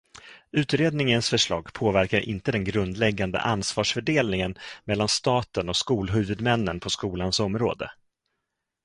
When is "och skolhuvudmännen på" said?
5.69-6.89